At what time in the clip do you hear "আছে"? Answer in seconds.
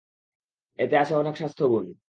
0.97-1.13